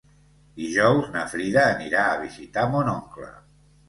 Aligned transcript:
Dijous 0.59 1.11
na 1.15 1.25
Frida 1.33 1.61
anirà 1.65 2.05
a 2.13 2.15
visitar 2.21 2.65
mon 2.73 2.91
oncle. 2.95 3.29